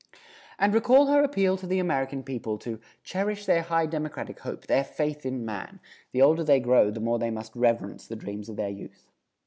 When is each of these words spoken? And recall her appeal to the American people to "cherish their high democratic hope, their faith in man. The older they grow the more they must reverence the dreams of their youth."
And 0.57 0.73
recall 0.73 1.05
her 1.05 1.21
appeal 1.23 1.57
to 1.57 1.67
the 1.67 1.77
American 1.77 2.23
people 2.23 2.57
to 2.57 2.79
"cherish 3.03 3.45
their 3.45 3.61
high 3.61 3.85
democratic 3.85 4.39
hope, 4.39 4.65
their 4.65 4.83
faith 4.83 5.27
in 5.27 5.45
man. 5.45 5.79
The 6.11 6.23
older 6.23 6.43
they 6.43 6.59
grow 6.59 6.89
the 6.89 6.99
more 6.99 7.19
they 7.19 7.29
must 7.29 7.55
reverence 7.55 8.07
the 8.07 8.15
dreams 8.15 8.49
of 8.49 8.55
their 8.55 8.69
youth." 8.71 9.05